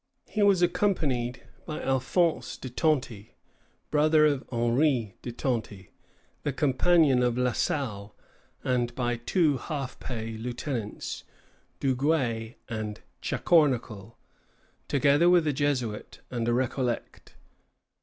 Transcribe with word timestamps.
He 0.27 0.41
was 0.41 0.63
accompanied 0.63 1.43
by 1.67 1.79
Alphonse 1.83 2.57
de 2.57 2.71
Tonty, 2.71 3.35
brother 3.91 4.25
of 4.25 4.43
Henri 4.51 5.13
de 5.21 5.31
Tonty, 5.31 5.91
the 6.41 6.51
companion 6.51 7.21
of 7.21 7.37
La 7.37 7.51
Salle, 7.51 8.15
and 8.63 8.95
by 8.95 9.15
two 9.15 9.57
half 9.57 9.99
pay 9.99 10.31
lieutenants, 10.37 11.23
Dugué 11.79 12.55
and 12.67 13.01
Chacornacle, 13.21 14.17
together 14.87 15.29
with 15.29 15.45
a 15.45 15.53
Jesuit 15.53 16.21
and 16.31 16.47
a 16.47 16.51
Récollet. 16.51 17.35